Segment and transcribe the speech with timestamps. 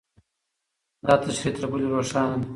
[1.05, 2.47] دا تشریح تر بلې روښانه ده.